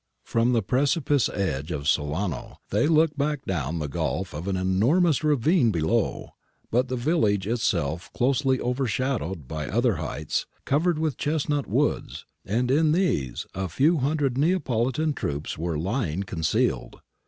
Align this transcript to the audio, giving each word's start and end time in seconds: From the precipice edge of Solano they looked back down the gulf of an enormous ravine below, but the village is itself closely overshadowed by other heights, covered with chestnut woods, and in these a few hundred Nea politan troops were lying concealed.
From 0.23 0.51
the 0.53 0.63
precipice 0.63 1.29
edge 1.29 1.69
of 1.71 1.87
Solano 1.87 2.57
they 2.71 2.87
looked 2.87 3.19
back 3.19 3.45
down 3.45 3.77
the 3.77 3.87
gulf 3.87 4.33
of 4.33 4.47
an 4.47 4.57
enormous 4.57 5.23
ravine 5.23 5.69
below, 5.69 6.31
but 6.71 6.87
the 6.87 6.95
village 6.95 7.45
is 7.45 7.59
itself 7.59 8.11
closely 8.11 8.59
overshadowed 8.59 9.47
by 9.47 9.67
other 9.69 9.97
heights, 9.97 10.47
covered 10.65 10.97
with 10.97 11.17
chestnut 11.17 11.67
woods, 11.67 12.25
and 12.43 12.71
in 12.71 12.93
these 12.93 13.45
a 13.53 13.69
few 13.69 13.97
hundred 13.97 14.39
Nea 14.39 14.59
politan 14.59 15.13
troops 15.15 15.55
were 15.55 15.77
lying 15.77 16.23
concealed. 16.23 16.99